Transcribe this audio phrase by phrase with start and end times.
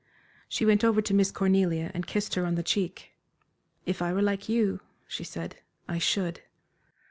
[0.49, 3.13] She went over to Miss Cornelia and kissed her on the cheek.
[3.85, 6.41] "If I were like you," she said, "I should."